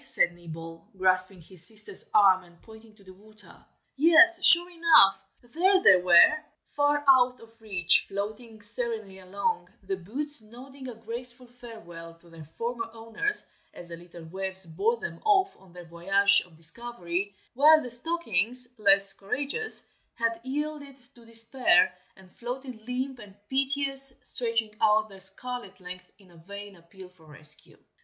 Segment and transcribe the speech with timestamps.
[0.03, 3.63] said Nibble, grasping his sister's arm, and pointing to the water.
[3.95, 6.39] Yes, sure enough, there they were.
[6.75, 12.45] Far out of reach, floating serenely along, the boots nodding a graceful farewell to their
[12.57, 13.45] former owners
[13.75, 18.69] as the little waves bore them off on their voyage of discovery, while the stockings,
[18.79, 25.79] less courageous, had yielded to despair, and floated limp and piteous, stretching out their scarlet
[25.79, 27.77] length in a vain appeal for rescue.